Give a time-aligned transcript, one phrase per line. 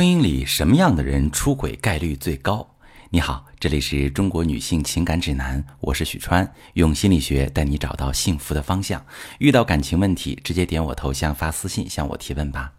[0.00, 2.66] 婚姻里什么样的人出轨概率最高？
[3.10, 9.04] 你好，这里是中国女性情感指南，我是许川，用心理学带你找到幸福的方向。
[9.40, 12.72] 遇到感情问题，直接点我头像发私信向我提问吧。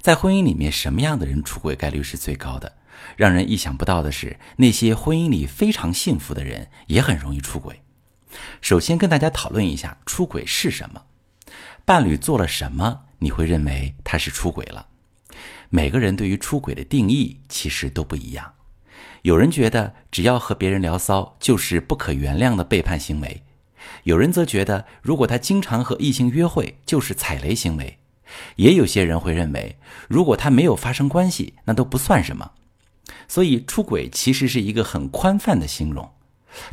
[0.00, 2.72] 在婚姻里面，什么样的人出轨概率是最高的？
[3.14, 7.80] 让人意想不到的是，那些婚姻里非常幸福的人也很容易出轨。
[8.60, 11.00] 首先跟大家讨论一下出轨是什么，
[11.84, 14.84] 伴侣做了什么，你会认为他是出轨了？
[15.70, 18.52] 每个人对于出轨的定义其实都不一样，
[19.22, 23.42] 有人觉得只要和别人聊骚就是不可原谅的背叛行为，
[24.04, 27.98] 有人则觉得如果他经常和异性约会就是踩雷行为，
[28.56, 29.76] 也有些人会认为
[30.08, 32.52] 如果他没有发生关系那都不算什么。
[33.28, 36.10] 所以出轨其实是一个很宽泛的形容。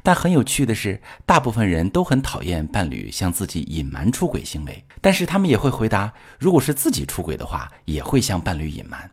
[0.01, 9.11] 但很有趣的是，大部分人都很讨厌伴侣向自己隐瞒出轨行为，但是他们也会回答，如果是自己出轨的话，也会向伴侣隐瞒。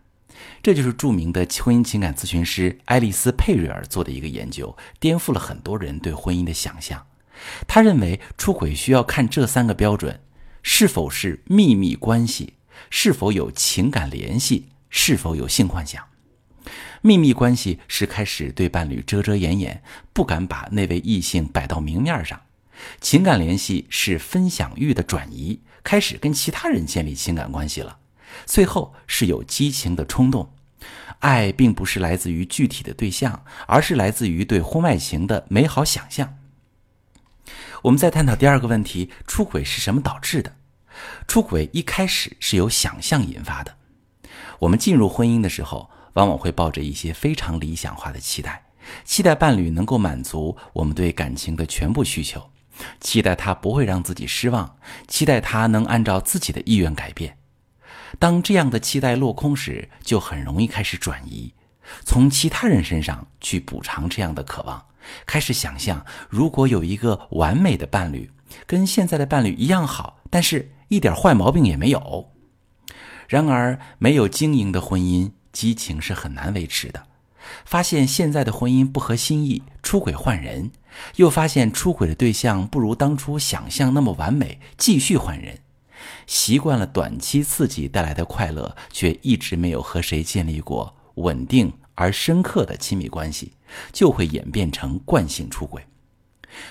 [0.62, 7.06] 这就是著名的婚姻情感咨询师爱丽丝·佩瑞尔做的一个研究，颠覆了很多人对婚姻的想象。
[7.66, 10.20] 他认为，出轨需要看这三个标准：
[10.62, 12.54] 是否是秘密关系，
[12.90, 16.09] 是否有情感联系，是否有性幻想。
[17.02, 22.36] 秘密关系是开始对伴侣遮遮掩掩，不敢把那位异性摆到明面上；
[23.00, 27.96] 情感联系是分享欲的转移，开始跟其他人建立情感关系了；
[28.44, 30.52] 最后是有激情的冲动。
[31.20, 36.36] 爱并不是来自于具体的对象，而是来自于对婚外情的美好想象。
[37.82, 40.54] 我们再探讨第二个问题：出轨是什么导致的？
[41.26, 43.76] 出轨一开始是由想象引发的。
[44.58, 45.88] 我们进入婚姻的时候。
[46.14, 48.64] 往往会抱着一些非常理想化的期待，
[49.04, 52.50] 期待伴侣能够满足我们对感情的全部需求，
[53.00, 57.36] 期待他不会让自己失望，期待他能按照自己的意愿改变。
[58.18, 61.52] 当这样的期待落空时，就很容易开始转移，
[62.04, 64.84] 从其他人身上去补偿这样的渴望，
[65.24, 68.30] 开始想象如果有一个完美的伴侣，
[68.66, 72.32] 跟现在的伴侣一样好，但是一点坏毛病也没有。
[73.28, 75.30] 然而，没有经营的婚姻。
[75.52, 77.06] 激情是很难维持的，
[77.64, 80.70] 发现现在的婚姻不合心意，出轨换人，
[81.16, 85.58] 又发现出轨的对象不如当初想象那么完美，继续换人，
[86.26, 93.52] 习惯了短期刺激带来的快乐，却一直没有和谁建立过稳定而深刻的亲密关系，
[93.92, 95.84] 就会演变成惯性出轨。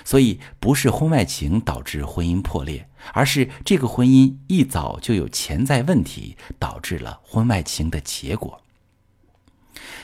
[0.04, 8.60] 所以，不是婚外情导致婚姻破裂，而是这个婚姻一早就有潜在问题，导致了婚外情的结果。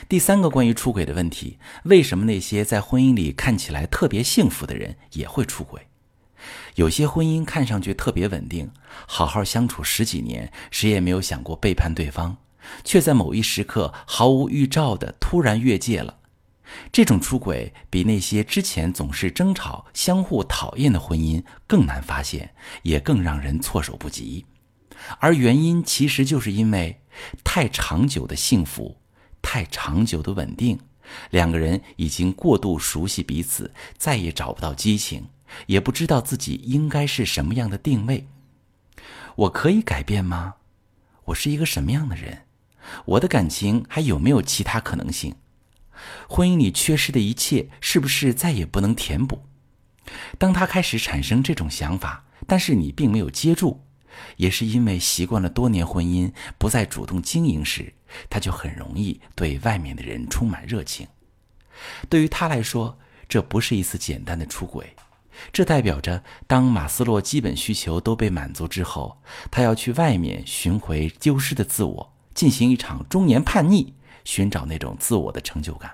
[0.07, 5.87] 第三个关于出轨的问题：为什么那些在婚姻里看起来特别幸福的人也会出轨？
[6.75, 8.71] 有些婚姻看上去特别稳定，
[9.07, 12.37] 好好相处十几年，谁也没有想过背叛对方，
[12.83, 16.19] 却在某一时刻毫无预兆的突然越界了。
[16.91, 22.53] 这种出轨比那些之前总是争吵、相互讨厌的婚姻更难发现，
[22.83, 24.45] 也更让人措手不及。
[25.19, 27.01] 而原因其实就是因为
[27.43, 28.97] 太长久的幸福。
[29.49, 30.77] 太长久的稳定，
[31.29, 35.29] 两个人已经过度熟悉彼此，再也找不到激情，
[35.67, 38.27] 也不知道自己应该是什么样的定位。
[39.37, 40.55] 我可以改变吗？
[41.23, 42.41] 我是一个什么样的人？
[43.05, 45.33] 我的感情还有没有其他可能性？
[46.27, 49.43] 婚姻里缺失的一切，是不是再也不能填补？
[50.37, 53.86] 当他开始产生这种想法，但是你并没有接住。
[54.35, 57.93] 也是因为习惯了多年婚姻，不再主动经营时，
[58.29, 61.07] 他就很容易对外面的人充满热情。
[62.09, 62.97] 对于他来说，
[63.29, 64.95] 这不是一次简单的出轨，
[65.51, 75.93] 这代表着当马斯洛基本需求都被满足之后，他要去外面寻回丢失的自我，进行一场中年叛逆，寻找那种自我的成就感。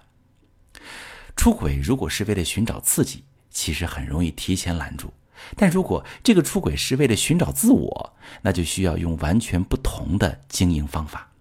[1.36, 5.12] 出轨如果是为了寻找刺激，其实很容易提前拦住。
[5.56, 11.32] 但如果这个出轨是为了寻找自我，那就需要用完全不同的经营方法。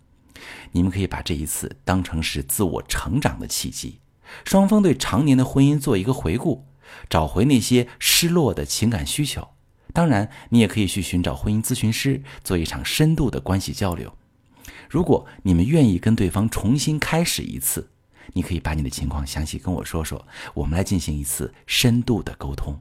[0.72, 4.00] 你们可以把这一次当成是自我成长的契机，
[4.44, 6.66] 双方对常年的婚姻做一个回顾，
[7.08, 9.48] 找回那些失落的情感需求。
[9.92, 14.16] 当然，你也可以去寻找婚姻咨询师做一场深度的关系交流。
[14.88, 17.90] 如果你们愿意跟对方重新开始一次，
[18.32, 22.80] 你可以把你的情况详细跟我说说，我们来进行一次深度的沟通。